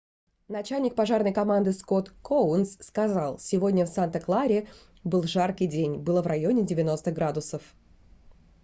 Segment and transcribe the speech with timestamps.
[0.47, 4.67] начальник пожарной команды скотт коунс сказал сегодня в санта-кларе
[5.03, 7.61] был жаркий день было в районе 90 градусов